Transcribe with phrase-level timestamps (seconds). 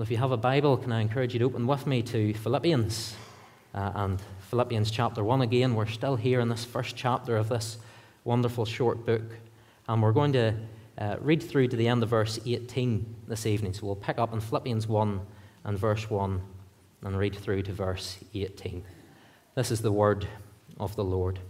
[0.00, 2.32] Well, if you have a Bible, can I encourage you to open with me to
[2.32, 3.14] Philippians
[3.74, 5.74] uh, and Philippians chapter 1 again.
[5.74, 7.76] We're still here in this first chapter of this
[8.24, 9.36] wonderful short book,
[9.86, 10.54] and we're going to
[10.96, 13.74] uh, read through to the end of verse 18 this evening.
[13.74, 15.20] So we'll pick up in Philippians 1
[15.64, 16.40] and verse 1
[17.02, 18.82] and read through to verse 18.
[19.54, 20.26] This is the word
[20.78, 21.40] of the Lord.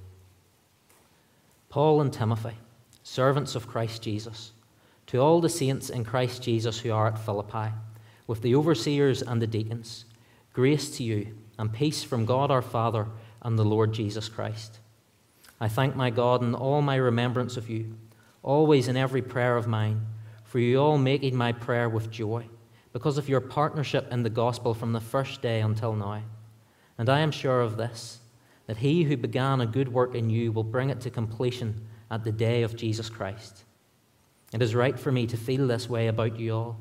[1.69, 2.57] Paul and Timothy,
[3.05, 4.51] servants of Christ Jesus,
[5.07, 7.71] to all the saints in Christ Jesus who are at Philippi,
[8.31, 10.05] with the overseers and the deacons,
[10.53, 13.09] grace to you and peace from God our Father
[13.43, 14.79] and the Lord Jesus Christ.
[15.61, 17.97] I thank my God in all my remembrance of you,
[18.45, 20.07] always in every prayer of mine,
[20.45, 22.47] for you all making my prayer with joy,
[22.93, 26.23] because of your partnership in the gospel from the first day until now.
[26.99, 28.21] And I am sure of this
[28.69, 32.23] that he who began a good work in you will bring it to completion at
[32.23, 33.65] the day of Jesus Christ.
[34.53, 36.81] It is right for me to feel this way about you all,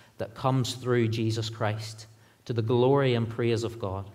[0.21, 2.05] that comes through Jesus Christ,
[2.45, 4.07] to the glory and praise of God.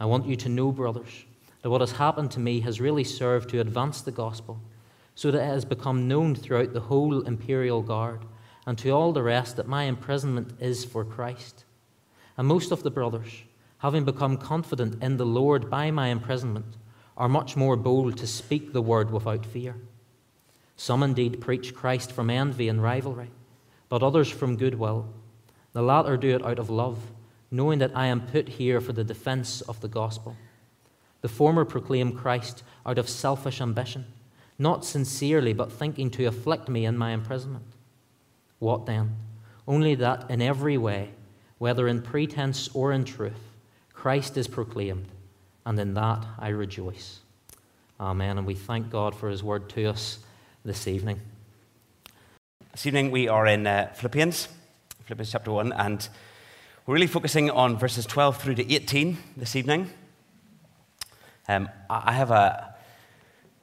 [0.00, 1.26] I want you to know, brothers,
[1.60, 4.58] that what has happened to me has really served to advance the gospel,
[5.14, 8.24] so that it has become known throughout the whole imperial guard,
[8.66, 11.66] and to all the rest that my imprisonment is for Christ.
[12.38, 13.42] And most of the brothers,
[13.80, 16.78] having become confident in the Lord by my imprisonment,
[17.18, 19.76] are much more bold to speak the word without fear.
[20.76, 23.30] Some indeed preach Christ from envy and rivalry,
[23.94, 25.06] but others from goodwill.
[25.72, 26.98] The latter do it out of love,
[27.52, 30.34] knowing that I am put here for the defense of the gospel.
[31.20, 34.06] The former proclaim Christ out of selfish ambition,
[34.58, 37.66] not sincerely, but thinking to afflict me in my imprisonment.
[38.58, 39.14] What then?
[39.68, 41.10] Only that in every way,
[41.58, 43.52] whether in pretense or in truth,
[43.92, 45.06] Christ is proclaimed,
[45.64, 47.20] and in that I rejoice.
[48.00, 48.38] Amen.
[48.38, 50.18] And we thank God for his word to us
[50.64, 51.20] this evening.
[52.74, 54.48] This evening we are in uh, Philippians,
[55.04, 56.08] Philippians chapter 1, and
[56.84, 59.90] we're really focusing on verses 12 through to 18 this evening.
[61.46, 62.74] Um, I have a,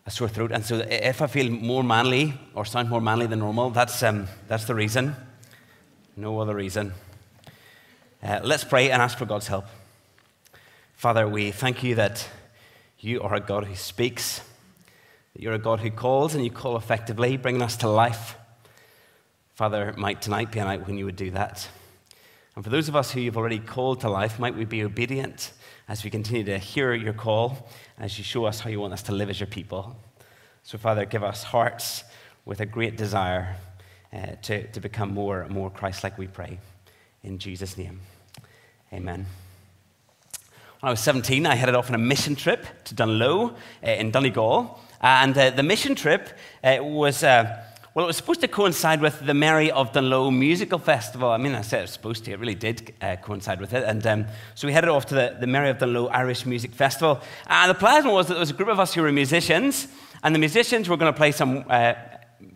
[0.05, 3.39] a, sore throat, and so if I feel more manly or sound more manly than
[3.39, 5.13] normal, that's, um, that's the reason.
[6.15, 6.93] No other reason.
[8.23, 9.65] Uh, let's pray and ask for God's help.
[10.95, 12.29] Father, we thank you that
[12.97, 14.39] you are a God who speaks,
[15.33, 18.37] that you're a God who calls and you call effectively, bringing us to life.
[19.61, 21.69] Father, might tonight be a night when you would do that.
[22.55, 25.53] And for those of us who you've already called to life, might we be obedient
[25.87, 29.03] as we continue to hear your call, as you show us how you want us
[29.03, 29.95] to live as your people.
[30.63, 32.03] So, Father, give us hearts
[32.43, 33.55] with a great desire
[34.11, 36.57] uh, to, to become more and more Christ like, we pray.
[37.21, 38.01] In Jesus' name,
[38.91, 39.27] amen.
[40.79, 44.09] When I was 17, I headed off on a mission trip to Dungloe uh, in
[44.09, 44.79] Donegal.
[45.01, 46.29] And uh, the mission trip
[46.63, 47.63] uh, was, uh,
[47.93, 51.29] well, it was supposed to coincide with the Mary of Dungloe Musical Festival.
[51.29, 53.83] I mean, I said it was supposed to, it really did uh, coincide with it.
[53.83, 54.25] And um,
[54.55, 57.19] so we headed off to the, the Mary of Dungloe Irish Music Festival.
[57.47, 59.89] And the plan was that there was a group of us who were musicians,
[60.23, 61.95] and the musicians were going to play some uh,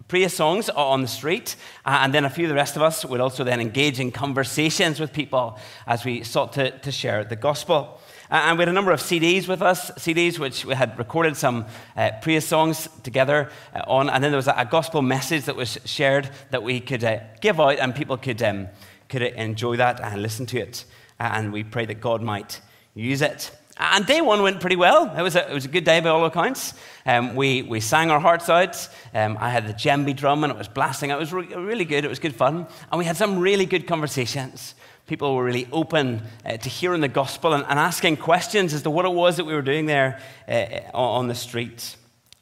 [0.07, 3.03] praise songs on the street, uh, and then a few of the rest of us
[3.03, 7.35] would also then engage in conversations with people as we sought to, to share the
[7.35, 7.99] gospel.
[8.31, 11.37] Uh, and we had a number of CDs with us, CDs which we had recorded
[11.37, 11.65] some
[11.95, 14.09] uh, praise songs together uh, on.
[14.09, 17.19] And then there was a, a, gospel message that was shared that we could uh,
[17.39, 18.67] give out and people could, um,
[19.09, 20.85] could enjoy that and listen to it.
[21.19, 22.61] Uh, and we pray that God might
[22.95, 23.51] use it.
[23.77, 25.13] And day one went pretty well.
[25.15, 26.73] It was a, it was a good day by all accounts.
[27.05, 28.89] Um, we, we sang our hearts out.
[29.13, 31.11] Um, I had the djembe drum and it was blasting.
[31.11, 32.05] It was re- really good.
[32.05, 32.67] It was good fun.
[32.91, 34.75] And we had some really good conversations
[35.07, 38.89] people were really open uh, to hearing the gospel and, and, asking questions as to
[38.89, 41.97] what it was that we were doing there uh, on the streets.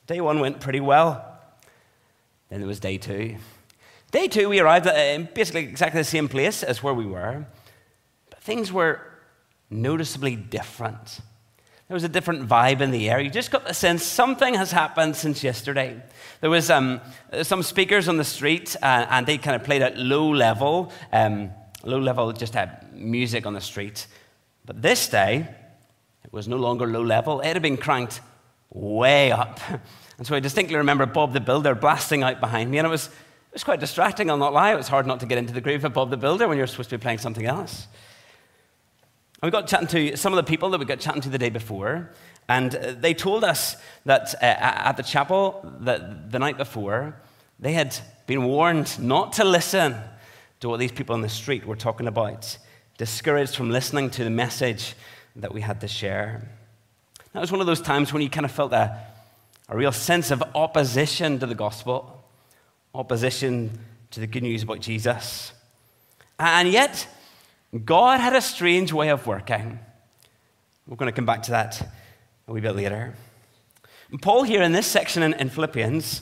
[0.08, 1.26] Day one went pretty well.
[2.50, 3.38] Then there was day two.
[4.12, 7.46] Day two, we arrived at uh, basically exactly the same place as where we were,
[8.30, 9.02] but things were
[9.70, 11.20] noticeably different.
[11.88, 13.20] There was a different vibe in the air.
[13.20, 16.02] You just got the sense something has happened since yesterday.
[16.42, 17.02] There was um,
[17.42, 20.92] some speakers on the street, uh, and they kind of played at low level.
[21.12, 21.52] Um,
[21.84, 24.08] low level, just had music on the street.
[24.66, 25.48] But this day,
[26.24, 28.22] it was no longer low level, it had been cranked
[28.72, 29.60] way up.
[30.18, 33.08] And so I distinctly remember Bob the Builder blasting out behind me, and it was,
[33.08, 34.72] it was quite distracting, I'll not lie.
[34.72, 36.68] It was hard not to get into the groove of Bob the Builder when you're
[36.68, 37.88] supposed to be playing something else.
[39.42, 41.40] And we got chatting to some of the people that we got chatting to the
[41.40, 42.12] day before,
[42.48, 43.76] and uh, they told us
[44.06, 47.16] that uh, at the chapel that the night before,
[47.60, 47.98] they had
[48.28, 49.96] been warned not to listen
[50.64, 52.58] to what these people on the street were talking about,
[52.98, 54.96] discouraged from listening to the message
[55.36, 56.48] that we had to share.
[57.34, 58.98] That was one of those times when you kind of felt a,
[59.68, 62.24] a real sense of opposition to the gospel,
[62.96, 63.78] opposition
[64.12, 65.52] to the good news about Jesus.
[66.40, 67.10] And yet,
[67.84, 69.80] God had a strange way of working.
[70.88, 71.94] We're going to come back to that
[72.48, 73.16] a wee bit later.
[74.22, 76.22] Paul, here in this section in, in Philippians,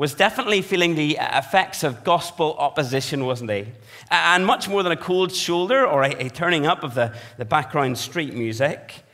[0.00, 3.66] was definitely feeling the effects of gospel opposition, wasn't he?
[4.10, 7.44] And much more than a cold shoulder or a, a turning up of the, the
[7.44, 9.04] background street music,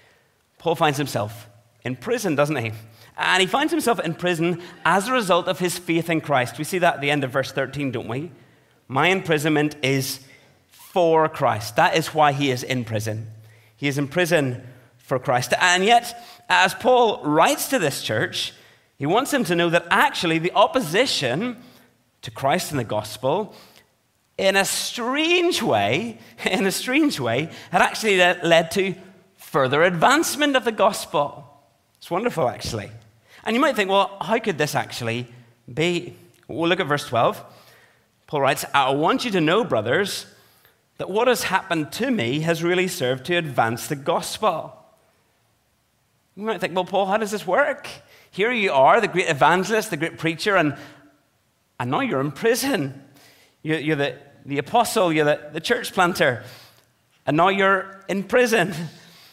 [0.59, 1.49] Paul finds himself
[1.83, 2.71] in prison, doesn't he?
[3.17, 6.57] And he finds himself in prison as a result of his faith in Christ.
[6.57, 8.31] We see that at the end of verse 13, don't we?
[8.87, 10.21] My imprisonment is
[10.71, 11.75] for Christ.
[11.75, 13.27] That is why he is in prison.
[13.77, 14.65] He is in prison
[14.99, 15.53] for Christ.
[15.61, 16.17] And yet,
[16.49, 18.53] as Paul writes to this church,
[18.99, 21.63] he wants him to know that actually the opposition
[22.23, 23.55] to Christ and the gospel,
[24.39, 28.95] in a strange way, in a strange way, had actually led to
[29.37, 31.45] further advancement of the gospel.
[31.99, 32.91] It's wonderful, actually.
[33.45, 35.29] And you might think, well, how could this actually
[35.73, 36.17] be?
[36.49, 37.43] Well, look at verse 12.
[38.27, 40.27] Paul writes, I want you to know, brothers,
[40.99, 44.76] that what has happened to me has really served to advance the gospel.
[46.37, 47.89] You might think, well, Paul, how does this work?
[48.31, 50.77] Here you are, the great evangelist, the great preacher, and,
[51.81, 53.03] and now you're in prison.
[53.63, 56.45] You're, you're the, the apostle, you're the, the church planter,
[57.27, 58.75] and now you're in prison.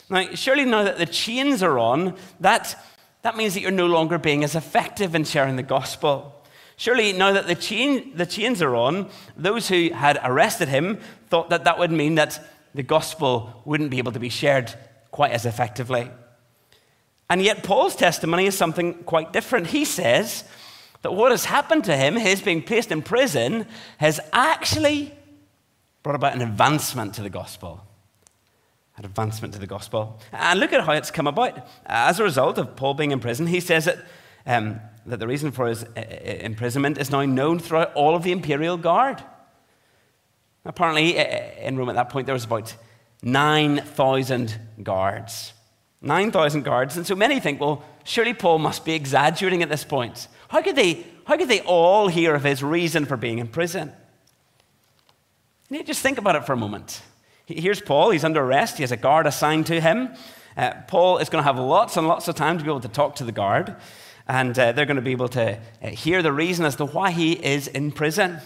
[0.10, 2.82] Now, surely now that the chains are on, that,
[3.24, 6.34] that means that you're no longer being as effective in sharing the gospel.
[6.78, 11.50] Surely now that the, chain, the chains are on, those who had arrested him thought
[11.50, 12.40] that that would mean that
[12.74, 14.74] the gospel wouldn't be able to be shared
[15.12, 16.10] quite as effectively.
[17.34, 19.66] And yet, Paul's testimony is something quite different.
[19.66, 20.44] He says
[21.02, 23.66] that what has happened to him, his being placed in prison,
[23.98, 25.12] has actually
[26.04, 27.84] brought about an advancement to the gospel.
[28.98, 30.20] An advancement to the gospel.
[30.32, 31.68] And look at how it's come about.
[31.88, 34.06] As a result of Paul being in prison, he says that,
[34.46, 38.22] um, that the reason for his uh, uh imprisonment is now known throughout all of
[38.22, 39.24] the imperial guard.
[40.66, 41.24] Apparently, uh,
[41.58, 42.76] in Rome at that point, there was about
[43.24, 45.54] 9,000 guards.
[46.04, 46.98] 9,000 guards.
[46.98, 50.28] And so many think, well, surely Paul must be exaggerating at this point.
[50.50, 53.92] How could they, how could they all hear of his reason for being in prison?
[55.70, 57.02] You just think about it for a moment.
[57.48, 60.10] Here's Paul, he's under arrest, he has a guard assigned to him.
[60.56, 62.88] Uh, Paul is going to have lots and lots of time to be able to
[62.88, 63.76] talk to the guard,
[64.28, 67.12] and uh, they're going to be able to uh, hear the reason as to why
[67.12, 68.40] he is in prison.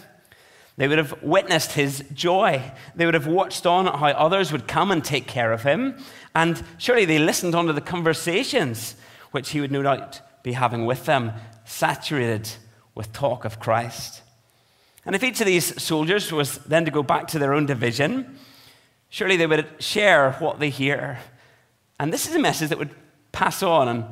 [0.78, 2.62] They would have witnessed his joy.
[2.94, 5.96] They would have watched on how others would come and take care of him.
[6.36, 8.94] And surely they listened on to the conversations
[9.32, 11.32] which he would no doubt be having with them,
[11.64, 12.48] saturated
[12.94, 14.22] with talk of Christ.
[15.04, 18.38] And if each of these soldiers was then to go back to their own division,
[19.08, 21.18] surely they would share what they hear.
[21.98, 22.94] And this is a message that would
[23.32, 24.04] pass on and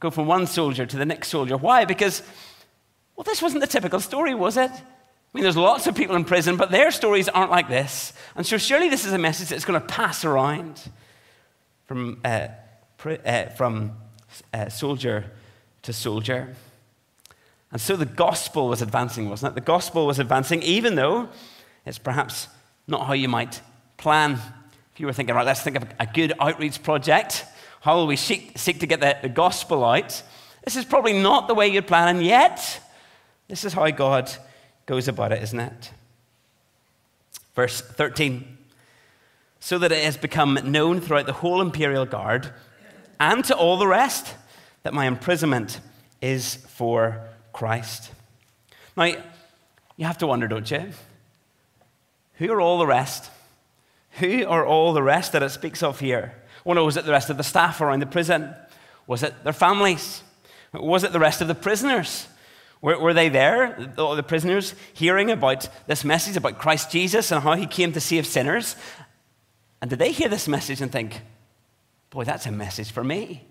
[0.00, 1.56] go from one soldier to the next soldier.
[1.56, 1.84] Why?
[1.84, 2.24] Because,
[3.14, 4.72] well, this wasn't the typical story, was it?
[5.34, 8.14] I mean, there's lots of people in prison, but their stories aren't like this.
[8.34, 10.80] And so, surely this is a message that's going to pass around
[11.86, 12.48] from, uh,
[13.04, 13.92] uh, from
[14.54, 15.30] uh, soldier
[15.82, 16.54] to soldier.
[17.70, 19.54] And so the gospel was advancing, wasn't it?
[19.54, 21.28] The gospel was advancing, even though
[21.84, 22.48] it's perhaps
[22.86, 23.60] not how you might
[23.98, 24.32] plan.
[24.94, 27.44] If you were thinking, right, let's think of a good outreach project.
[27.82, 30.22] How will we seek, seek to get the, the gospel out?
[30.64, 32.80] This is probably not the way you'd plan, and yet,
[33.48, 34.30] this is how God
[34.88, 35.92] goes about it, isn't it?
[37.54, 38.56] Verse 13
[39.60, 42.52] so that it has become known throughout the whole imperial guard
[43.20, 44.34] and to all the rest
[44.82, 45.80] that my imprisonment
[46.22, 47.20] is for
[47.52, 48.12] Christ.
[48.96, 49.12] Now,
[49.96, 50.92] you have to wonder, don't you?
[52.34, 53.30] Who are all the rest?
[54.12, 56.34] Who are all the rest that it speaks of here?
[56.64, 58.54] Well, was it the rest of the staff around the prison?
[59.06, 60.22] Was it their families?
[60.72, 62.28] Was it the rest of the prisoners?
[62.80, 67.42] Were, were they there, all the prisoners, hearing about this message about Christ Jesus and
[67.42, 68.76] how he came to save sinners
[69.80, 71.20] and did they hear this message and think,
[72.10, 73.44] boy, that's a message for me?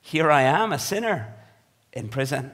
[0.00, 1.34] Here I am, a sinner
[1.92, 2.50] in prison.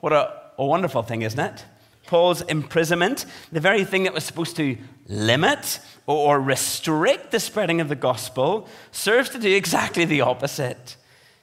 [0.00, 1.64] What a, a wonderful thing, isn't it?
[2.06, 4.76] Paul's imprisonment, the very thing that was supposed to
[5.08, 10.96] limit or restrict the spreading of the gospel, serves to do exactly the opposite.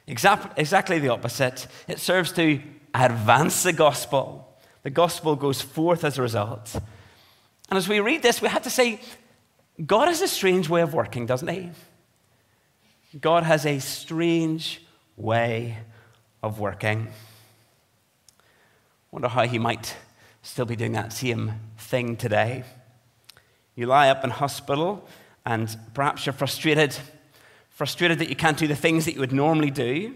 [0.06, 1.66] Exactly the opposite.
[1.88, 2.60] It serves to
[2.94, 4.56] advance the gospel.
[4.82, 6.74] The gospel goes forth as a result.
[7.68, 9.00] And as we read this, we have to say,
[9.84, 11.70] God has a strange way of working, doesn't he?
[13.20, 14.82] God has a strange
[15.16, 15.78] way
[16.42, 17.08] of working.
[19.10, 19.94] Wonder how he might
[20.42, 22.64] still be doing that same thing today.
[23.74, 25.06] You lie up in hospital
[25.44, 26.96] and perhaps you're frustrated,
[27.70, 30.14] frustrated that you can't do the things that you would normally do.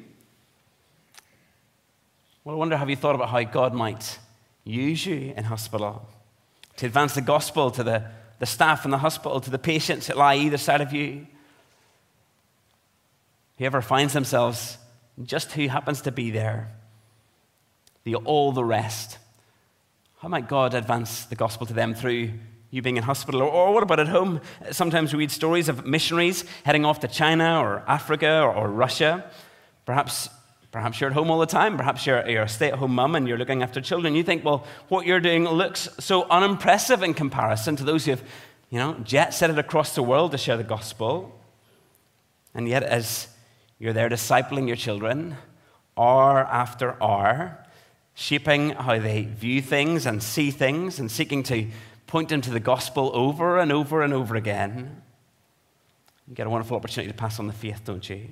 [2.46, 4.20] Well, I wonder have you thought about how God might
[4.62, 6.08] use you in hospital
[6.76, 8.04] to advance the gospel to the,
[8.38, 11.26] the staff in the hospital, to the patients that lie either side of you?
[13.58, 14.78] Whoever finds themselves
[15.24, 16.70] just who happens to be there,
[18.04, 19.18] the all the rest.
[20.18, 22.30] How might God advance the gospel to them through
[22.70, 23.42] you being in hospital?
[23.42, 24.40] Or, or, what about at home?
[24.70, 29.28] Sometimes we read stories of missionaries heading off to China or Africa or, or Russia.
[29.84, 30.28] Perhaps,
[30.76, 31.78] perhaps you're at home all the time.
[31.78, 34.14] Perhaps you're, you're a stay at home mum and you're looking after children.
[34.14, 38.22] You think, well, what you're doing looks so unimpressive in comparison to those who have,
[38.68, 41.34] you know, jet set it across the world to share the gospel.
[42.54, 43.26] And yet, as
[43.78, 45.38] you're there discipling your children,
[45.96, 47.56] hour after hour,
[48.12, 51.68] shaping how they view things and see things, and seeking to
[52.06, 55.00] point them to the gospel over and over and over again.
[56.28, 58.28] You get a wonderful opportunity to pass on the faith, don't you?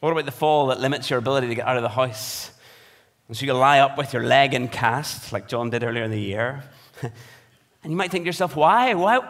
[0.00, 2.50] What about the fall that limits your ability to get out of the house?
[3.28, 6.10] And so you lie up with your leg in cast, like John did earlier in
[6.10, 6.64] the year.
[7.02, 7.12] and
[7.84, 8.94] you might think to yourself, why?
[8.94, 9.20] Why,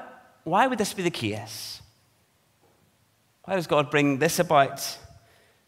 [0.45, 1.83] why would this be the case?
[3.45, 4.99] Why does God bring this about?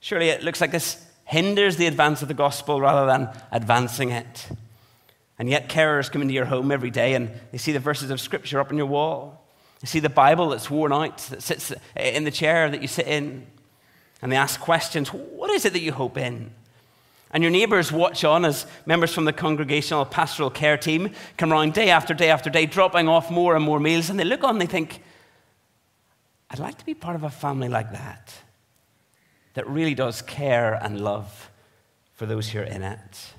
[0.00, 4.48] Surely it looks like this hinders the advance of the gospel rather than advancing it.
[5.38, 8.20] And yet, carers come into your home every day and they see the verses of
[8.20, 9.44] Scripture up on your wall.
[9.80, 13.08] They see the Bible that's worn out, that sits in the chair that you sit
[13.08, 13.46] in.
[14.22, 16.52] And they ask questions What is it that you hope in?
[17.32, 21.72] And your neighbours watch on as members from the congregational pastoral care team come around
[21.72, 24.10] day after day after day, dropping off more and more meals.
[24.10, 25.02] And they look on and they think,
[26.50, 28.34] I'd like to be part of a family like that,
[29.54, 31.50] that really does care and love
[32.12, 33.32] for those who are in it.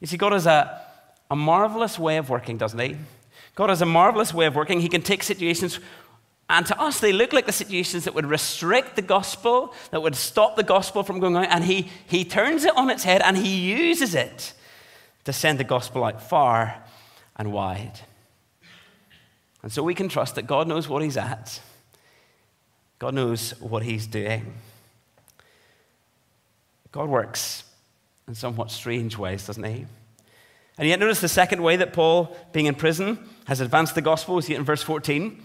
[0.00, 0.84] You see, God has a,
[1.30, 2.96] a marvelous way of working, doesn't He?
[3.54, 4.80] God has a marvelous way of working.
[4.80, 5.78] He can take situations,
[6.48, 10.14] and to us, they look like the situations that would restrict the gospel, that would
[10.14, 13.36] stop the gospel from going out, and He, he turns it on its head and
[13.36, 14.52] He uses it
[15.24, 16.82] to send the gospel out far
[17.36, 18.00] and wide.
[19.62, 21.60] And so we can trust that God knows what He's at,
[22.98, 24.52] God knows what He's doing.
[26.90, 27.64] God works
[28.28, 29.86] in somewhat strange ways, doesn't He?
[30.78, 34.36] And yet, notice the second way that Paul, being in prison, has advanced the gospel.
[34.36, 35.42] We see it in verse 14.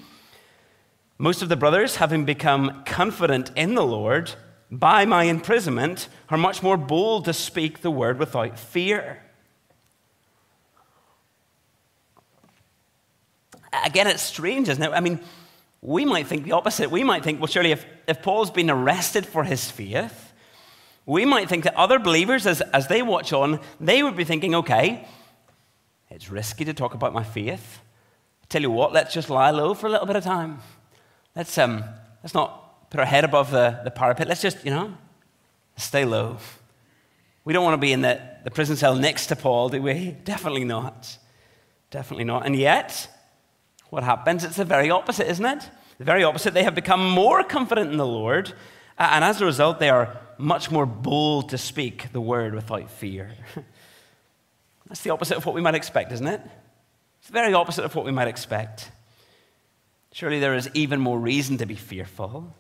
[1.18, 4.34] Most of the brothers, having become confident in the Lord
[4.70, 9.24] by my imprisonment, are much more bold to speak the word without fear.
[13.86, 14.92] again, it's strange, isn't it?
[14.92, 15.20] I mean,
[15.82, 16.92] we might think the opposite.
[16.92, 20.34] We might think, well, surely if, if Paul's been arrested for his faith,
[21.06, 24.56] we might think that other believers, as, as they watch on, they would be thinking,
[24.56, 25.08] okay,
[26.10, 27.80] it's risky to talk about my faith.
[28.50, 30.60] tell you what, let's just lie low for a little bit of time.
[31.38, 31.84] Let's, um,
[32.24, 34.28] let's not put our head above the, the parapet.
[34.28, 34.96] Let's just, you know,
[35.76, 36.38] stay low.
[37.46, 40.18] We don't want to be in the, the prison cell next to Paul, do we?
[40.24, 41.16] Definitely not.
[41.92, 42.48] Definitely not.
[42.48, 43.08] And yet,
[43.92, 44.44] what happens?
[44.44, 45.70] It's the very opposite, isn't it?
[46.00, 46.56] The very opposite.
[46.56, 48.54] They have become more confident in the Lord,
[48.98, 53.30] and as a result, they are much more bold to speak the word without fear.
[54.88, 56.42] That's the opposite of what we might expect, isn't it?
[57.20, 58.90] It's the very opposite of what we might expect.
[60.18, 62.52] Surely there is even more reason to be fearful.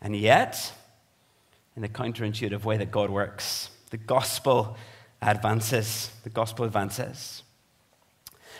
[0.00, 0.72] And yet,
[1.76, 4.78] in the counterintuitive way that God works, the gospel
[5.20, 6.08] advances.
[6.24, 7.42] The gospel advances.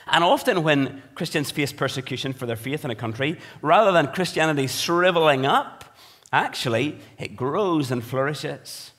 [0.06, 4.66] And often, when Christians face persecution for their faith in a country, rather than Christianity
[4.66, 5.96] shriveling up,
[6.30, 8.90] actually, it grows and flourishes.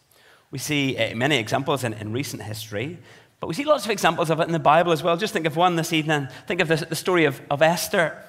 [0.49, 2.97] We see uh, many examples in, in, recent history,
[3.41, 5.17] but we see lots of examples of it in the Bible as well.
[5.17, 6.29] Just think of one this evening.
[6.47, 8.23] Think of this, the story of, of Esther.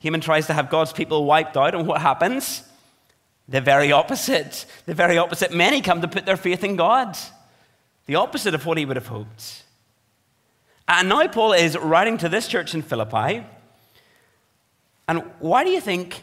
[0.00, 2.62] Haman tries to have God's people wiped out, and what happens?
[3.48, 4.66] The very opposite.
[4.86, 5.52] The very opposite.
[5.52, 7.16] Many come to put their faith in God.
[8.06, 9.62] The opposite of what he would have hoped.
[10.88, 13.44] And now Paul is writing to this church in Philippi.
[15.08, 16.22] And why do you think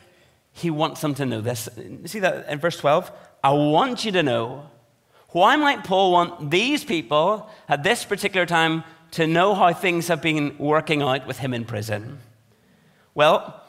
[0.52, 1.68] he wants them to know this?
[2.06, 3.12] See that in verse 12?
[3.44, 4.70] I want you to know.
[5.30, 10.22] Why might Paul want these people at this particular time to know how things have
[10.22, 12.20] been working out with him in prison?
[13.16, 13.63] Well,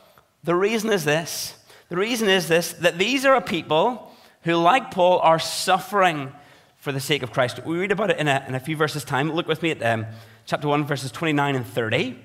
[0.44, 1.54] the reason is this.
[1.88, 6.32] The reason is this that these are a people who, like Paul, are suffering
[6.76, 7.64] for the sake of Christ.
[7.64, 9.32] We read about it in a, in a few verses' time.
[9.32, 10.06] Look with me at um,
[10.44, 11.96] chapter 1, verses 29 and 30.
[12.08, 12.18] It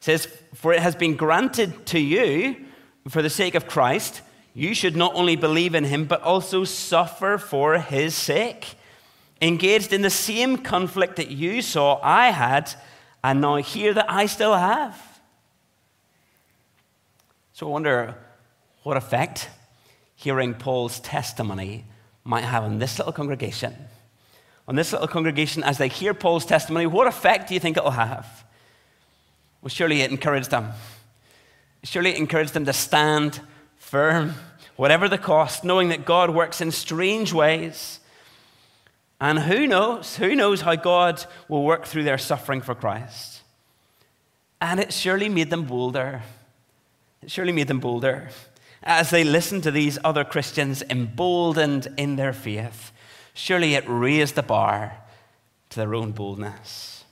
[0.00, 2.64] says, For it has been granted to you,
[3.08, 4.22] for the sake of Christ,
[4.54, 8.76] you should not only believe in him, but also suffer for his sake.
[9.42, 12.72] Engaged in the same conflict that you saw I had,
[13.22, 15.13] and now hear that I still have.
[17.54, 18.16] So I wonder
[18.82, 19.48] what effect
[20.16, 21.84] hearing Paul's testimony
[22.24, 23.72] might have on this little congregation.
[24.66, 27.92] On this little congregation, as they hear Paul's testimony, what effect do you think it'll
[27.92, 28.44] have?
[29.62, 30.72] Well, surely it encouraged them.
[31.84, 33.40] Surely it encouraged them to stand
[33.76, 34.34] firm,
[34.74, 38.00] whatever the cost, knowing that God works in strange ways.
[39.20, 40.16] And who knows?
[40.16, 43.42] Who knows how God will work through their suffering for Christ?
[44.60, 46.22] And it surely made them bolder.
[47.26, 48.28] Surely made them bolder
[48.82, 52.92] as they listened to these other Christians emboldened in their faith.
[53.32, 54.98] Surely it raised the bar
[55.70, 57.04] to their own boldness.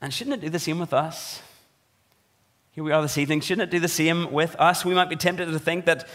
[0.00, 1.40] And shouldn't it do the same with us?
[2.72, 3.40] Here we are this evening.
[3.40, 4.84] Shouldn't it do the same with us?
[4.84, 6.08] We might be tempted to think that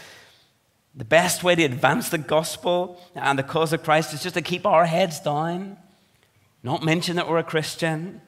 [0.94, 4.42] the best way to advance the gospel and the cause of Christ is just to
[4.42, 5.76] keep our heads down,
[6.62, 8.20] not mention that we're a Christian,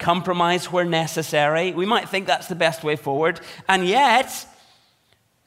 [0.00, 1.72] compromise where necessary.
[1.72, 3.40] We might think that's the best way forward.
[3.68, 4.46] And yet,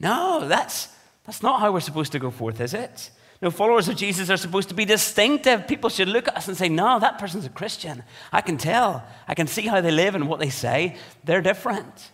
[0.00, 0.88] no, that's,
[1.24, 3.10] that's not how we're supposed to go forth, is it?
[3.42, 5.66] No, followers of Jesus are supposed to be distinctive.
[5.66, 8.02] People should look at us and say, No, that person's a Christian.
[8.32, 9.04] I can tell.
[9.28, 10.96] I can see how they live and what they say.
[11.24, 12.10] They're different.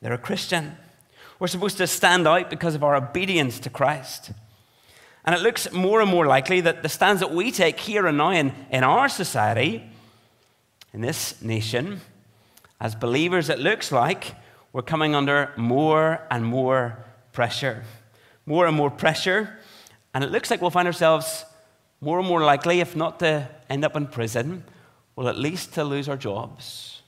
[0.00, 0.76] They're a Christian.
[1.40, 4.30] We're supposed to stand out because of our obedience to Christ.
[5.24, 8.18] And it looks more and more likely that the stands that we take here and
[8.18, 9.90] now in, in our society,
[10.92, 12.00] in this nation,
[12.80, 14.34] as believers, it looks like
[14.72, 17.84] we're coming under more and more pressure.
[18.46, 19.58] More and more pressure.
[20.14, 21.44] And it looks like we'll find ourselves
[22.00, 24.64] more and more likely, if not to end up in prison,
[25.16, 27.02] well, at least to lose our jobs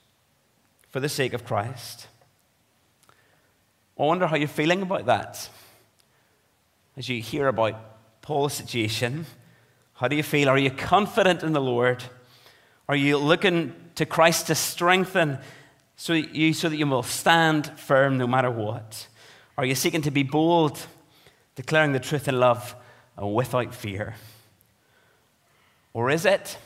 [0.89, 2.09] for the sake of Christ.
[3.99, 5.49] I wonder how you're feeling about that.
[6.97, 9.27] As you hear about Paul's situation,
[9.95, 10.49] how do you feel?
[10.49, 12.03] Are you confident in the Lord?
[12.91, 15.39] Are you looking to Christ to strengthen
[15.95, 19.07] so you, so that you will stand firm no matter what?
[19.57, 20.77] Are you seeking to be bold,
[21.55, 22.75] declaring the truth in love
[23.17, 24.17] and without fear?
[25.93, 26.59] Or is it?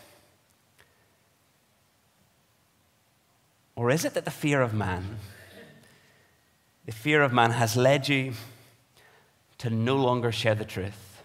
[3.76, 5.18] Or is it that the fear of man,
[6.86, 8.32] the fear of man has led you
[9.58, 11.22] to no longer share the truth?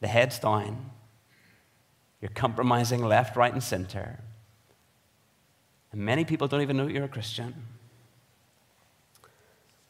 [0.00, 0.90] The head's down.
[2.20, 4.20] You're compromising left, right, and center.
[5.92, 7.54] And many people don't even know you're a Christian.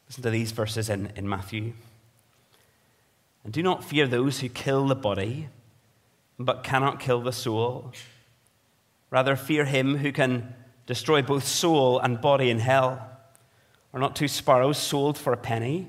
[0.07, 1.73] Listen to these verses in, in Matthew.
[3.43, 5.49] And do not fear those who kill the body,
[6.37, 7.91] but cannot kill the soul.
[9.09, 10.53] Rather, fear him who can
[10.85, 13.09] destroy both soul and body in hell.
[13.93, 15.87] Are not two sparrows sold for a penny,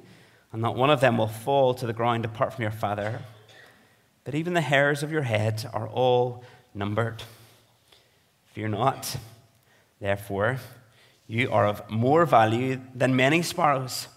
[0.53, 3.23] and not one of them will fall to the ground apart from your Father?
[4.29, 7.23] But even the hairs of your head are all numbered.
[8.53, 9.17] Fear not,
[10.03, 10.59] therefore
[11.27, 14.09] you are of more value than many sparrows.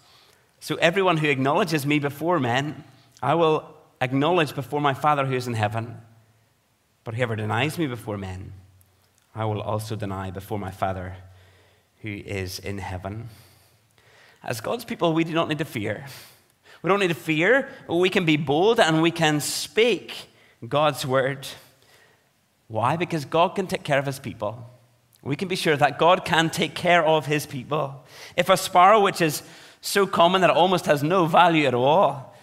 [0.60, 2.84] So everyone who acknowledges me before men,
[3.22, 3.64] I will
[4.02, 5.96] acknowledge before my Father who is in heaven.
[7.04, 8.52] But whoever denies me before men,
[9.34, 11.16] I will also deny before my Father
[12.02, 13.30] who is in heaven.
[14.42, 16.04] As God's people, we do not need to fear.
[16.82, 17.68] We don't need to fear.
[17.88, 20.28] We can be bold and we can speak
[20.68, 21.46] God's word.
[22.66, 22.96] Why?
[22.96, 24.68] Because God can take care of his people.
[25.22, 28.04] We can be sure that God can take care of his people.
[28.36, 29.42] If a sparrow, which is
[29.80, 32.34] so common that it almost has no value at all,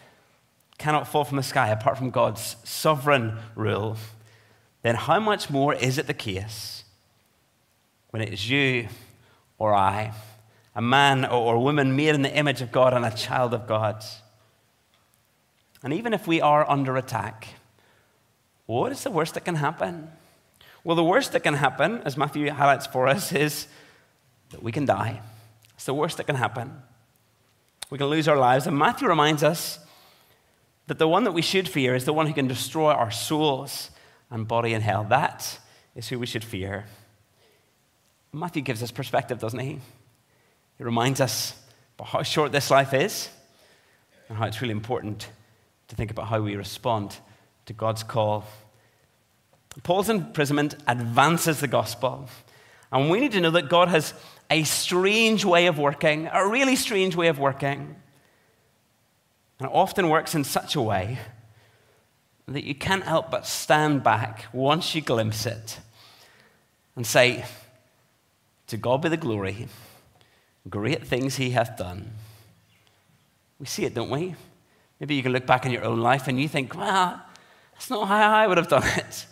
[0.78, 3.98] cannot fall from the sky apart from God's sovereign rule,
[4.82, 6.86] then how much more is it the case
[8.12, 8.88] when it is you
[9.58, 10.14] or I,
[10.74, 14.06] a man or woman made in the image of God and a child of God?
[15.84, 17.48] And even if we are under attack,
[18.66, 20.10] what is the worst that can happen?
[20.84, 23.68] Well, the worst that can happen, as Matthew highlights for us, is
[24.52, 25.22] that we can die.
[25.76, 26.82] It's the worst that can happen.
[27.90, 28.68] We can lose our lives.
[28.68, 29.80] And Matthew reminds us
[30.88, 33.92] that the one that we should fear is the one who can destroy our souls
[34.30, 35.06] and body in hell.
[35.06, 35.60] That
[35.96, 36.86] is who we should fear.
[38.32, 39.80] Matthew gives us perspective, doesn't he?
[40.78, 41.56] He reminds us
[41.98, 43.30] about how short this life is
[44.28, 45.30] and how it's really important
[45.90, 47.18] to think about how we respond
[47.66, 48.46] to God's call
[49.84, 52.28] Paul's imprisonment advances the gospel.
[52.92, 54.14] And we need to know that God has
[54.50, 57.96] a strange way of working, a really strange way of working.
[59.60, 61.20] And it often works in such a way
[62.48, 65.80] that you can't help but stand back once you glimpse it
[66.96, 67.46] and say,
[68.68, 69.68] To God be the glory,
[70.68, 72.12] great things he hath done.
[73.60, 74.36] We see it, don't we?
[75.00, 77.22] Maybe you can look back in your own life and you think, well,
[77.74, 79.26] that's not how I would have done it.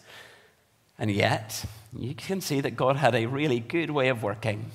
[0.99, 1.65] And yet,
[1.97, 4.71] you can see that God had a really good way of working.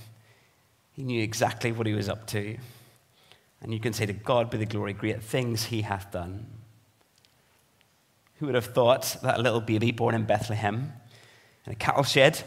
[0.93, 2.57] He knew exactly what he was up to.
[3.61, 6.47] And you can say, To God be the glory, great things he hath done.
[8.39, 10.93] Who would have thought that a little baby born in Bethlehem
[11.65, 12.43] in a cattle shed,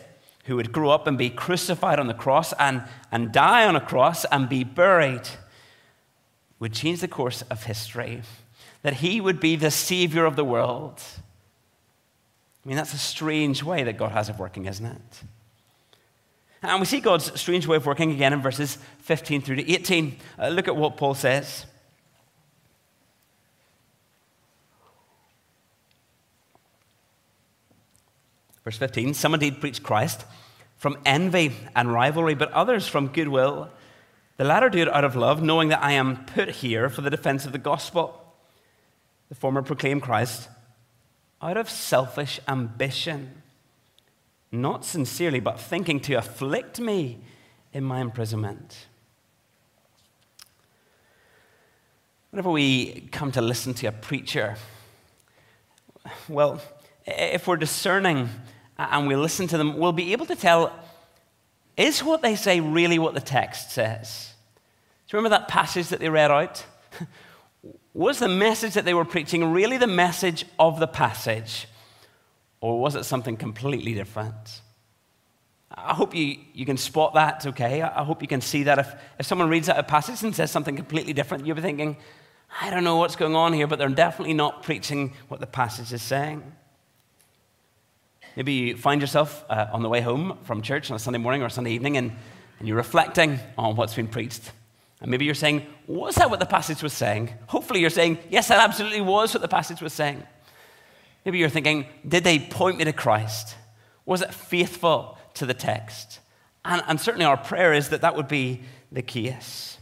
[0.46, 3.82] who would grow up and be crucified on the cross and, and die on a
[3.82, 5.28] cross and be buried,
[6.66, 8.24] would change the course of history?
[8.82, 11.00] That he would be the savior of the world.
[12.66, 15.24] I mean, that's a strange way that God has of working, isn't it?
[16.64, 20.18] And we see God's strange way of working again in verses 15 through to 18.
[20.40, 21.68] Uh, look at what Paul says.
[28.64, 30.26] Verse 15 Some indeed preach Christ
[30.78, 33.70] from envy and rivalry, but others from goodwill.
[34.38, 37.10] The latter do it out of love, knowing that I am put here for the
[37.10, 38.22] defense of the gospel.
[39.30, 40.50] The former proclaim Christ
[41.42, 43.42] out of selfish ambition
[44.52, 47.20] not sincerely, but thinking to afflict me
[47.74, 48.88] in my imprisonment.
[52.32, 54.58] Whenever we come to listen to a preacher,
[56.28, 56.62] well,
[57.06, 58.30] if we're discerning
[58.78, 60.74] and we listen to them, we'll be able to tell
[61.78, 64.34] is what they say really what the text says?
[65.08, 66.66] Do you remember that passage that they read out?
[67.94, 71.68] Was the message that they were preaching really the message of the passage?
[72.60, 74.62] Or was it something completely different?
[75.72, 77.82] I hope you, you can spot that, okay?
[77.82, 78.80] I hope you can see that.
[78.80, 81.98] If, if someone reads out a passage and says something completely different, you'll be thinking,
[82.62, 85.94] I don't know what's going on here, but they're definitely not preaching what the passage
[85.94, 86.44] is saying.
[88.36, 91.42] Maybe you find yourself uh, on the way home from church on a Sunday morning
[91.42, 92.12] or Sunday evening and,
[92.60, 94.52] and you're reflecting on what's been preached.
[95.02, 97.34] And maybe you're saying, Was that what the passage was saying?
[97.48, 100.24] Hopefully, you're saying, Yes, that absolutely was what the passage was saying.
[101.26, 103.56] Maybe you're thinking, did they point me to Christ?
[104.06, 106.20] Was it faithful to the text?
[106.64, 109.80] And, and certainly our prayer is that that would be the case.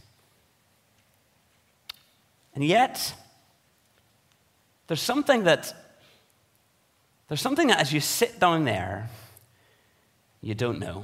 [2.54, 3.14] And yet,
[4.86, 5.83] there's something that
[7.34, 9.10] there's something that as you sit down there,
[10.40, 11.02] you don't know.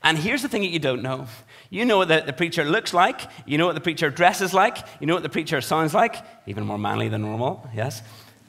[0.00, 1.26] And here's the thing that you don't know.
[1.68, 5.08] You know what the, preacher looks like, you know what the preacher dresses like, you
[5.08, 6.14] know what the preacher sounds like,
[6.46, 8.02] even more manly than normal, yes?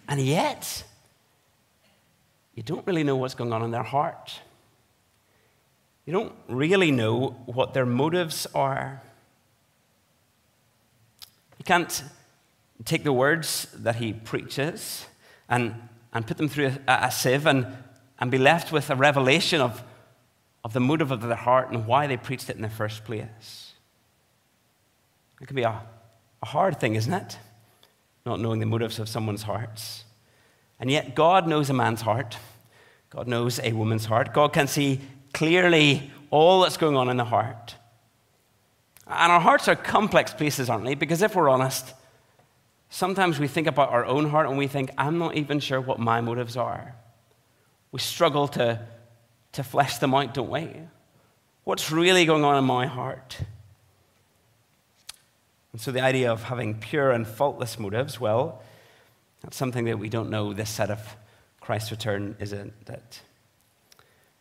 [0.07, 0.83] And yet,
[2.53, 4.39] you don't really know what's going on in their heart.
[6.05, 9.01] You don't really know what their motives are.
[11.57, 12.03] You can't
[12.85, 15.07] take the words that he preaches
[15.49, 15.73] and,
[16.13, 17.67] and put them through a, a sieve and,
[18.19, 19.83] and be left with a revelation of,
[20.63, 23.73] of the motive of their heart and why they preached it in the first place.
[25.41, 25.81] It can be a,
[26.41, 27.37] a hard thing, isn't it?
[28.25, 30.05] Not knowing the motives of someone's hearts.
[30.79, 32.37] And yet, God knows a man's heart.
[33.09, 34.33] God knows a woman's heart.
[34.33, 35.01] God can see
[35.33, 37.75] clearly all that's going on in the heart.
[39.07, 40.95] And our hearts are complex places, aren't they?
[40.95, 41.93] Because if we're honest,
[42.93, 45.97] sometimes we think about our own heart and we think, I'm not even sure what
[45.99, 46.95] my motives are.
[47.91, 48.79] We struggle to,
[49.53, 50.69] to flesh them out, don't we?
[51.63, 53.39] What's really going on in my heart?
[55.71, 58.61] And so the idea of having pure and faultless motives, well,
[59.41, 60.99] that's something that we don't know this set of
[61.61, 63.21] Christ's return, isn't it?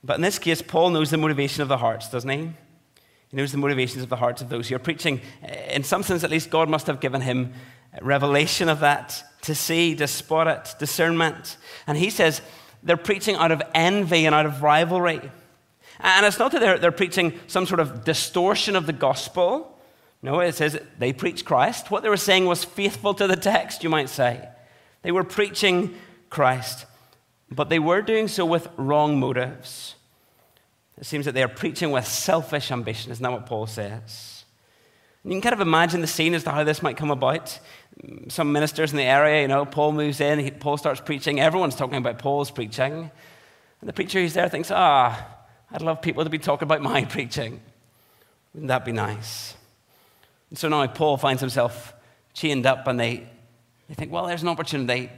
[0.05, 2.51] But in this case, Paul knows the motivation of the hearts, doesn't he?
[3.33, 5.21] He knows the motivations of the hearts of those who are preaching.
[5.43, 7.55] Uh, in some sense, at least, God must have given him
[8.01, 11.57] revelation of that to see, to spot it, discernment.
[11.87, 12.43] And he says
[12.83, 15.31] they're preaching out of envy and out of rivalry.
[16.01, 19.79] And it's not that they're, they're preaching some sort of distortion of the gospel.
[20.21, 21.91] No, it says they preach Christ.
[21.91, 24.49] What they were saying was faithful to the text, you might say.
[25.03, 25.95] They were preaching
[26.31, 26.87] Christ,
[27.51, 29.97] but they were doing so with wrong motives.
[31.03, 33.11] It seems that they are preaching with selfish ambition.
[33.11, 34.45] Isn't that what Paul says?
[35.25, 37.59] And you can kind of imagine the scene as to how this might come about.
[38.29, 41.41] Some ministers in the area, you know, Paul moves in, he, Paul starts preaching.
[41.41, 43.11] Everyone's talking about Paul's preaching.
[43.81, 45.27] And the preacher who's there thinks, ah,
[45.73, 47.61] I'd love people to be talking about my preaching.
[48.55, 49.57] Wouldn't that be nice?
[50.51, 51.95] And so now Paul finds himself
[52.33, 53.27] chained up, and they,
[53.89, 55.11] they think, well, there's an opportunity.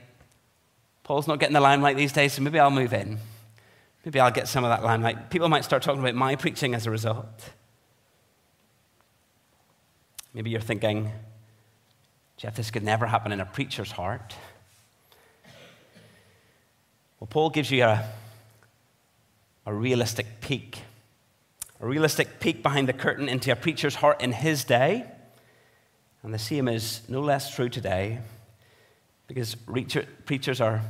[1.03, 3.19] Paul's not getting the limelight these days, so maybe I'll move in.
[4.05, 5.31] Maybe I'll get some of that limelight.
[5.31, 7.51] People might start talking about my preaching as a result.
[10.35, 11.11] Maybe you're thinking,
[12.37, 14.35] Jeff, this could never happen in a preacher's heart.
[17.19, 18.05] Well, Paul gives you a,
[19.65, 20.83] a realistic peek,
[21.81, 25.07] a realistic peek behind the curtain into a preacher's heart in his day.
[26.23, 28.19] And the same is no less true today
[29.29, 30.83] because preachers are,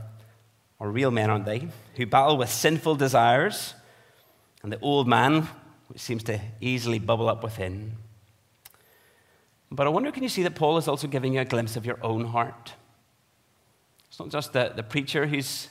[0.85, 1.66] are real men, aren't they?
[1.97, 3.75] Who battle with sinful desires
[4.62, 5.49] and the old man,
[5.88, 7.92] which seems to easily bubble up within.
[9.70, 11.87] But I wonder can you see that Paul is also giving you a glimpse of
[11.87, 12.75] your own heart?
[14.09, 15.68] It's not just the, the preacher whose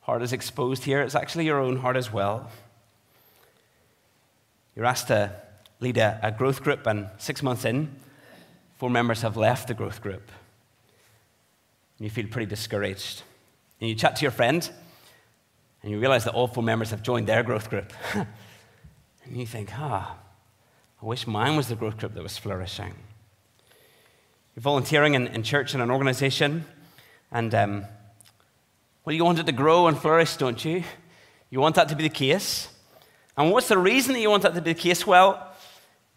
[0.00, 2.50] heart is exposed here, it's actually your own heart as well.
[4.74, 5.30] You're asked to
[5.80, 7.94] lead a, a growth group, and six months in,
[8.78, 10.32] four members have left the growth group.
[11.98, 13.22] And you feel pretty discouraged.
[13.80, 14.68] And you chat to your friend,
[15.82, 17.92] and you realize that all four members have joined their growth group.
[18.14, 18.26] and
[19.30, 20.16] you think, ah,
[21.02, 22.94] I wish mine was the growth group that was flourishing.
[24.54, 26.64] You're volunteering in, in church in an organization,
[27.30, 27.84] and um,
[29.04, 30.82] well, you want it to grow and flourish, don't you?
[31.50, 32.68] You want that to be the case.
[33.36, 35.06] And what's the reason that you want that to be the case?
[35.06, 35.54] Well,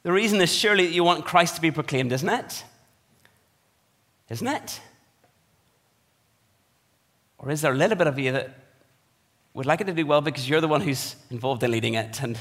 [0.04, 2.64] the reason is surely that you want Christ to be proclaimed, isn't it?
[4.30, 4.80] Isn't it?
[7.40, 8.68] Or is there a little bit of you that
[9.58, 12.22] would like it to do well because you're the one who's involved in leading it.
[12.22, 12.38] And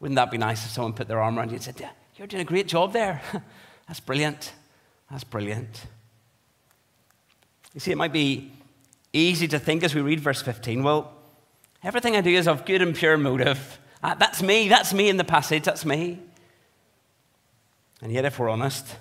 [0.00, 2.26] wouldn't that be nice if someone put their arm around you and said, yeah, You're
[2.26, 3.22] doing a great job there.
[3.86, 4.52] That's brilliant.
[5.08, 5.86] That's brilliant.
[7.74, 8.50] You see, it might be
[9.12, 11.12] easy to think as we read verse 15, well,
[11.84, 13.78] everything I do is of good and pure motive.
[14.02, 14.68] Uh, that's me.
[14.68, 15.62] That's me in the passage.
[15.62, 16.18] That's me.
[18.02, 18.96] And yet, if we're honest,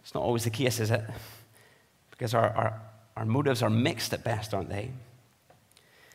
[0.00, 1.02] it's not always the case, is it?
[2.10, 2.80] Because our, our,
[3.16, 4.90] our motives are mixed at best, aren't they?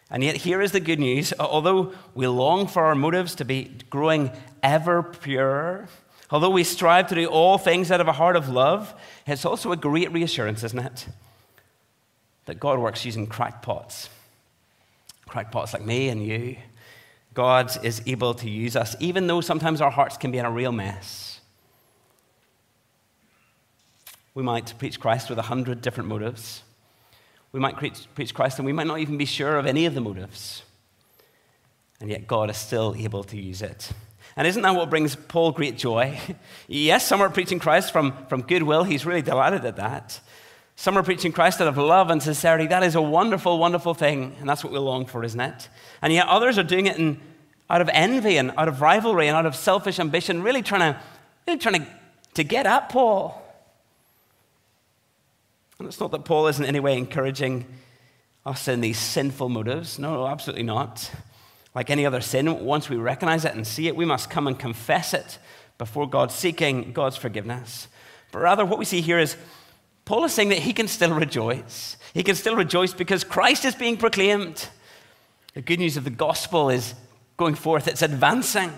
[0.09, 1.33] And yet, here is the good news.
[1.37, 4.31] Although we long for our motives to be growing
[4.63, 5.89] ever purer,
[6.31, 8.93] although we strive to do all things out of a heart of love,
[9.25, 11.07] it's also a great reassurance, isn't it?
[12.45, 14.09] That God works using crackpots.
[15.27, 16.55] Crackpots like me and you.
[17.33, 20.51] God is able to use us, even though sometimes our hearts can be in a
[20.51, 21.41] real mess.
[24.33, 26.63] We might preach Christ with a hundred different motives.
[27.51, 30.01] We might preach Christ and we might not even be sure of any of the
[30.01, 30.63] motives.
[31.99, 33.91] And yet God is still able to use it.
[34.35, 36.19] And isn't that what brings Paul great joy?
[36.67, 38.83] yes, some are preaching Christ from, from goodwill.
[38.83, 40.19] He's really delighted at that.
[40.75, 42.67] Some are preaching Christ out of love and sincerity.
[42.67, 44.35] That is a wonderful, wonderful thing.
[44.39, 45.69] And that's what we long for, isn't it?
[46.03, 47.19] And yet others are doing it in,
[47.67, 51.01] out of envy and out of rivalry and out of selfish ambition, really trying to,
[51.47, 51.87] really trying to,
[52.35, 53.43] to get at Paul.
[55.79, 57.65] And it's not that Paul is in any way encouraging
[58.45, 59.99] us in these sinful motives.
[59.99, 61.11] No, absolutely not.
[61.75, 64.57] Like any other sin, once we recognize it and see it, we must come and
[64.57, 65.37] confess it
[65.77, 67.87] before God, seeking God's forgiveness.
[68.31, 69.37] But rather, what we see here is
[70.05, 71.97] Paul is saying that he can still rejoice.
[72.13, 74.69] He can still rejoice because Christ is being proclaimed.
[75.53, 76.95] The good news of the gospel is
[77.35, 78.71] going forth, it's advancing.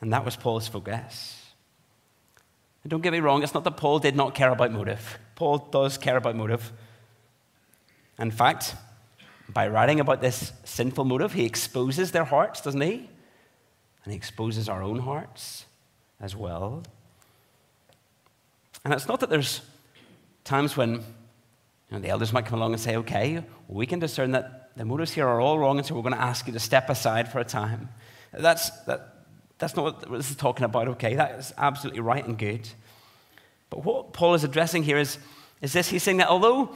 [0.00, 1.37] And that was Paul's focus.
[2.82, 5.18] And don't get me wrong, it's not that Paul did not care about motive.
[5.34, 6.72] Paul does care about motive.
[8.18, 8.74] In fact,
[9.48, 13.08] by writing about this sinful motive, he exposes their hearts, doesn't he?
[14.04, 15.66] And he exposes our own hearts
[16.20, 16.82] as well.
[18.84, 19.60] And it's not that there's
[20.44, 21.02] times when you
[21.92, 25.12] know, the elders might come along and say, okay, we can discern that the motives
[25.12, 27.40] here are all wrong, and so we're going to ask you to step aside for
[27.40, 27.88] a time.
[28.32, 29.17] That's, that,
[29.58, 31.14] that's not what this is talking about, okay?
[31.14, 32.68] That is absolutely right and good.
[33.70, 35.18] But what Paul is addressing here is,
[35.60, 36.74] is this he's saying that although,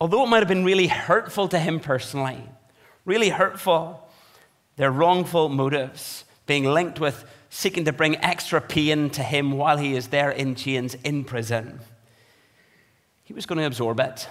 [0.00, 2.42] although it might have been really hurtful to him personally,
[3.04, 4.08] really hurtful,
[4.76, 9.94] their wrongful motives being linked with seeking to bring extra pain to him while he
[9.94, 11.80] is there in chains in prison,
[13.22, 14.28] he was going to absorb it.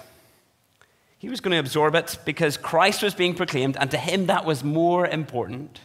[1.18, 4.44] He was going to absorb it because Christ was being proclaimed, and to him that
[4.44, 5.80] was more important.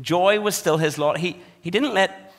[0.00, 1.18] Joy was still his lot.
[1.18, 2.32] He, he didn't let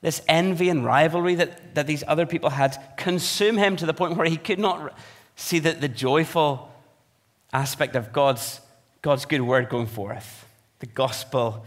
[0.00, 4.16] this envy and rivalry that, that these other people had consume him to the point
[4.16, 4.96] where he could not
[5.36, 6.70] see that the joyful
[7.52, 8.60] aspect of God's,
[9.02, 10.46] God's good word going forth,
[10.80, 11.64] the gospel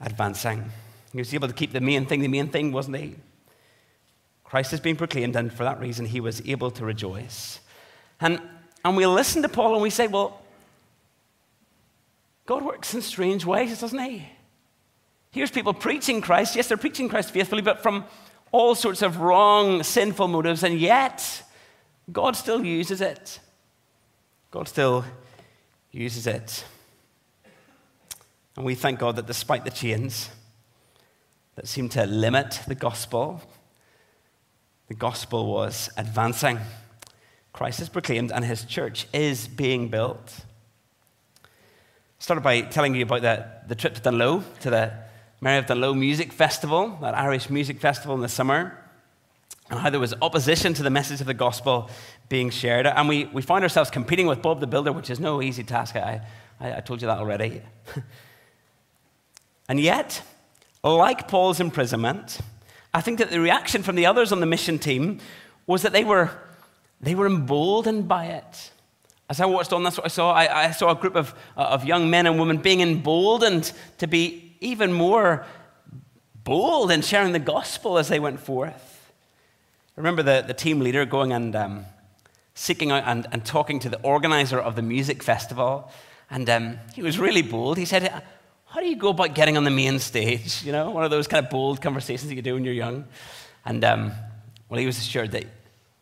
[0.00, 0.70] advancing.
[1.12, 3.16] He was able to keep the main thing the main thing, wasn't he?
[4.44, 7.60] Christ is being proclaimed, and for that reason, he was able to rejoice.
[8.20, 8.40] And,
[8.84, 10.40] and we listen to Paul and we say, well,
[12.46, 14.28] God works in strange ways, doesn't he?
[15.32, 16.56] Here's people preaching Christ.
[16.56, 18.04] Yes, they're preaching Christ faithfully, but from
[18.52, 21.42] all sorts of wrong, sinful motives, and yet
[22.10, 23.38] God still uses it.
[24.50, 25.04] God still
[25.92, 26.64] uses it.
[28.56, 30.30] And we thank God that despite the chains
[31.54, 33.40] that seem to limit the gospel,
[34.88, 36.58] the gospel was advancing.
[37.52, 40.44] Christ is proclaimed, and his church is being built.
[41.44, 41.48] I
[42.18, 44.92] started by telling you about the, the trip to Dungloe, to the
[45.42, 48.76] Mary of Dungloe Music Festival, that Irish music festival in the summer,
[49.70, 51.88] and how there was opposition to the message of the gospel
[52.28, 52.86] being shared.
[52.86, 55.96] And we, we found ourselves competing with Bob the Builder, which is no easy task.
[55.96, 56.20] I,
[56.60, 57.62] I, I told you that already.
[59.68, 60.22] and yet,
[60.82, 62.40] like Paul's imprisonment,
[62.92, 65.20] I think that the reaction from the others on the mission team
[65.66, 66.30] was that they were,
[67.00, 68.72] they were emboldened by it.
[69.30, 70.32] As I watched on, that's what I saw.
[70.32, 74.49] I, I saw a group of, of young men and women being emboldened to be
[74.60, 75.46] even more
[76.44, 79.12] bold in sharing the gospel as they went forth.
[79.96, 81.84] I remember the, the team leader going and um,
[82.54, 85.90] seeking out and, and talking to the organizer of the music festival.
[86.30, 87.78] And um, he was really bold.
[87.78, 88.22] He said,
[88.66, 90.62] How do you go about getting on the main stage?
[90.62, 93.06] You know, one of those kind of bold conversations that you do when you're young.
[93.64, 94.12] And um,
[94.68, 95.46] well, he was assured that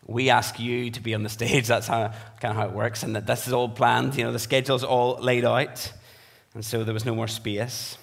[0.06, 1.66] we ask you to be on the stage.
[1.66, 3.02] That's how, kind of how it works.
[3.02, 4.16] And that this is all planned.
[4.16, 5.92] You know, the schedule's all laid out.
[6.54, 7.96] And so there was no more space.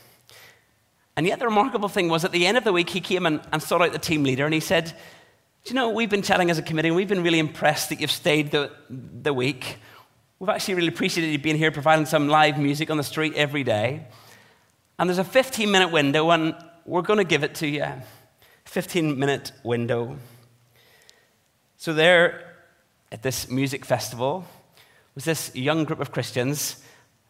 [1.17, 3.39] And yet the remarkable thing was at the end of the week, he came and,
[3.51, 4.86] and sought out the team leader and he said,
[5.63, 8.01] Do you know, we've been chatting as a committee and we've been really impressed that
[8.01, 9.78] you've stayed the, the week.
[10.39, 13.63] We've actually really appreciated you being here providing some live music on the street every
[13.63, 14.08] day.
[14.99, 17.86] And there's a 15 minute window and we're going to give it to you.
[18.65, 20.17] 15 minute window.
[21.78, 22.56] So, there
[23.12, 24.45] at this music festival
[25.13, 26.84] was this young group of Christians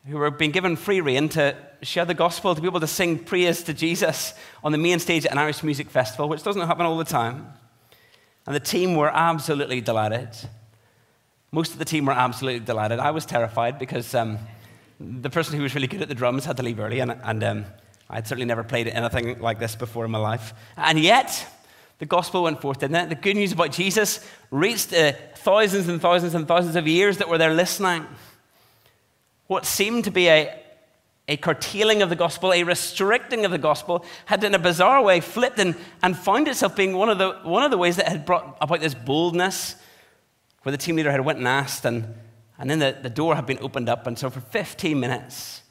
[0.08, 3.18] who were being given free rein to share the gospel, to be able to sing
[3.18, 6.86] praise to Jesus on the main stage at an Irish music festival, which doesn't happen
[6.86, 7.48] all the time.
[8.46, 10.30] And the team were absolutely delighted.
[11.52, 13.00] Most of the team were absolutely delighted.
[13.00, 14.38] I was terrified because um,
[15.00, 17.44] the person who was really good at the drums had to leave early, and, and
[17.44, 17.66] um,
[18.10, 20.54] I'd certainly never played anything like this before in my life.
[20.78, 21.48] And yet,
[21.98, 23.10] the gospel went forth, didn't it?
[23.10, 24.20] The good news about Jesus
[24.52, 28.06] reached uh, thousands and thousands and thousands of ears that were there listening.
[29.48, 30.60] What seemed to be a,
[31.28, 35.20] a curtailing of the gospel, a restricting of the gospel, had in a bizarre way
[35.20, 38.26] flipped and, and found itself being one of, the, one of the ways that had
[38.26, 39.76] brought about this boldness,
[40.64, 42.14] where the team leader had went and asked, and,
[42.58, 44.08] and then the, the door had been opened up.
[44.08, 45.62] And so for 15 minutes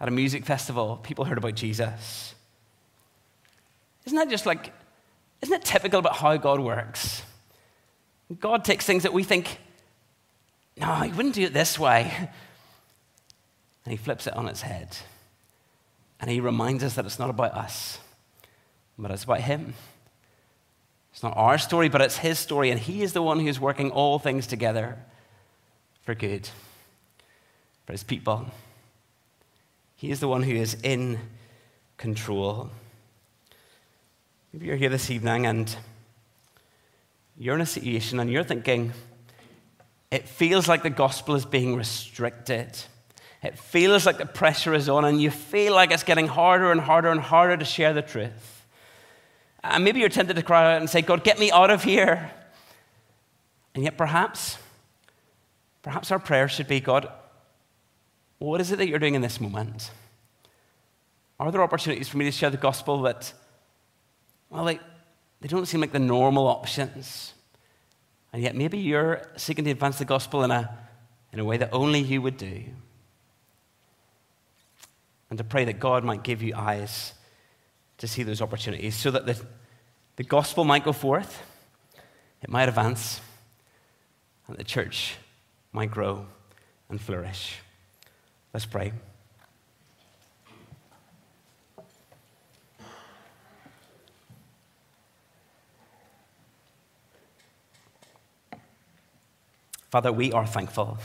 [0.00, 2.34] at a music festival, people heard about Jesus.
[4.04, 4.72] Isn't that just like
[5.44, 7.22] isn't it typical about how God works?
[8.40, 9.58] God takes things that we think,
[10.78, 12.30] no, he wouldn't do it this way.
[13.84, 14.96] And he flips it on its head.
[16.20, 17.98] And he reminds us that it's not about us,
[18.98, 19.74] but it's about him.
[21.12, 22.70] It's not our story, but it's his story.
[22.70, 24.98] And he is the one who's working all things together
[26.02, 26.48] for good,
[27.86, 28.46] for his people.
[29.96, 31.18] He is the one who is in
[31.96, 32.70] control.
[34.52, 35.76] Maybe you're here this evening and
[37.36, 38.92] you're in a situation and you're thinking,
[40.10, 42.76] it feels like the gospel is being restricted.
[43.44, 46.80] It feels like the pressure is on, and you feel like it's getting harder and
[46.80, 48.66] harder and harder to share the truth.
[49.62, 52.30] And maybe you're tempted to cry out and say, God, get me out of here.
[53.74, 54.58] And yet, perhaps,
[55.82, 57.10] perhaps our prayer should be, God,
[58.38, 59.90] what is it that you're doing in this moment?
[61.38, 63.32] Are there opportunities for me to share the gospel that
[64.54, 64.80] well, like,
[65.40, 67.34] they don't seem like the normal options.
[68.32, 70.78] And yet, maybe you're seeking to advance the gospel in a,
[71.32, 72.62] in a way that only you would do.
[75.34, 77.12] And to pray that God might give you eyes
[77.98, 79.36] to see those opportunities so that the,
[80.14, 81.42] the gospel might go forth,
[82.40, 83.20] it might advance,
[84.46, 85.16] and the church
[85.72, 86.24] might grow
[86.88, 87.56] and flourish.
[88.52, 88.92] Let's pray.
[99.90, 100.98] Father, we are thankful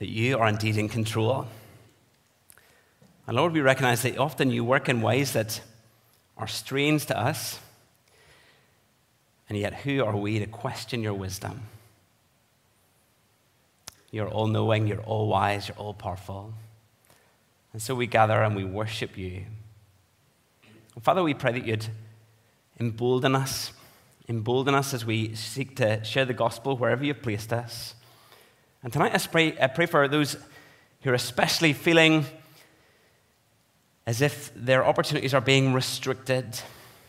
[0.00, 1.46] that you are indeed in control.
[3.26, 5.60] And Lord, we recognize that often you work in ways that
[6.36, 7.58] are strange to us.
[9.48, 11.62] And yet, who are we to question your wisdom?
[14.10, 16.54] You're all knowing, you're all wise, you're all powerful.
[17.72, 19.44] And so we gather and we worship you.
[20.94, 21.86] And Father, we pray that you'd
[22.78, 23.72] embolden us
[24.28, 27.94] embolden us as we seek to share the gospel wherever you've placed us.
[28.82, 30.36] And tonight I pray, I pray for those
[31.02, 32.24] who are especially feeling
[34.06, 36.60] as if their opportunities are being restricted.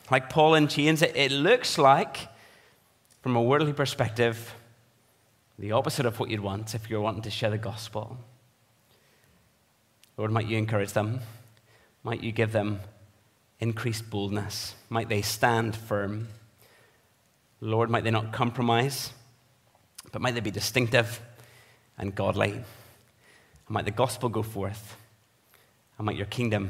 [0.10, 2.30] Like Paul in chains, it, it looks like,
[3.22, 4.54] from a worldly perspective,
[5.58, 8.18] the opposite of what you'd want if you're wanting to share the gospel.
[10.18, 11.20] Lord, might you encourage them?
[12.04, 12.80] Might you give them
[13.60, 14.76] increased boldness?
[14.90, 16.28] Might they stand firm?
[17.60, 19.12] Lord, might they not compromise,
[20.12, 21.20] but might they be distinctive
[21.98, 22.52] and godly.
[22.52, 22.64] And
[23.70, 24.96] might the gospel go forth
[25.98, 26.70] and might your kingdom